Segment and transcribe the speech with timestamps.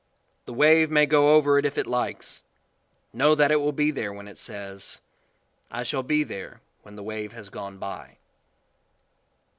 [0.45, 2.41] The wave may go over it if it likes.
[3.13, 4.99] Know that it will be there when it says:
[5.69, 8.17] "I shall be there when the wave has gone by."